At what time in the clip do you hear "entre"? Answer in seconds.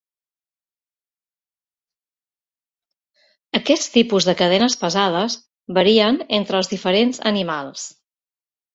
6.43-6.61